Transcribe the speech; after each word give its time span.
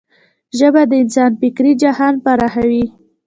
ژبه 0.57 0.81
د 0.89 0.91
انسان 1.01 1.31
فکري 1.41 1.73
جهان 1.83 2.13
پراخوي. 2.23 2.85